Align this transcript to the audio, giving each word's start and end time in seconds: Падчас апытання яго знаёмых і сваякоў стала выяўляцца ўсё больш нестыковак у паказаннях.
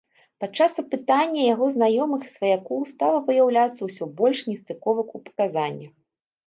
Падчас 0.43 0.71
апытання 0.83 1.41
яго 1.53 1.65
знаёмых 1.75 2.21
і 2.29 2.31
сваякоў 2.37 2.79
стала 2.93 3.17
выяўляцца 3.31 3.81
ўсё 3.93 4.03
больш 4.25 4.37
нестыковак 4.53 5.07
у 5.19 5.27
паказаннях. 5.29 5.91